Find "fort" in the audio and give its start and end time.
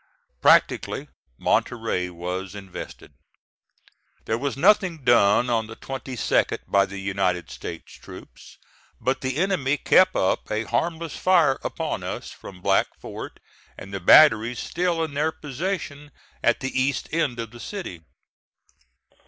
12.99-13.39